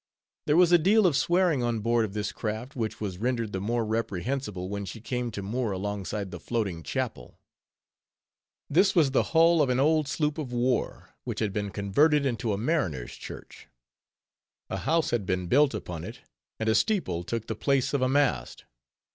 There 0.47 0.57
was 0.57 0.71
a 0.71 0.79
deal 0.79 1.05
of 1.05 1.15
swearing 1.15 1.61
on 1.61 1.79
board 1.81 2.05
of 2.05 2.13
this 2.15 2.31
craft, 2.31 2.75
which 2.75 2.99
was 2.99 3.19
rendered 3.19 3.53
the 3.53 3.61
more 3.61 3.85
reprehensible 3.85 4.67
when 4.67 4.83
she 4.83 4.99
came 4.99 5.29
to 5.29 5.43
moor 5.43 5.71
alongside 5.71 6.31
the 6.31 6.39
Floating 6.39 6.81
Chapel. 6.81 7.37
This 8.67 8.95
was 8.95 9.11
the 9.11 9.21
hull 9.37 9.61
of 9.61 9.69
an 9.69 9.79
old 9.79 10.07
sloop 10.07 10.39
of 10.39 10.51
war, 10.51 11.11
which 11.23 11.37
had 11.39 11.53
been 11.53 11.69
converted 11.69 12.25
into 12.25 12.51
a 12.51 12.57
mariner's 12.57 13.13
church. 13.13 13.67
A 14.71 14.77
house 14.77 15.11
had 15.11 15.23
been 15.27 15.45
built 15.45 15.75
upon 15.75 16.03
it, 16.03 16.21
and 16.59 16.67
a 16.67 16.73
steeple 16.73 17.23
took 17.23 17.45
the 17.45 17.53
place 17.53 17.93
of 17.93 18.01
a 18.01 18.09
mast. 18.09 18.65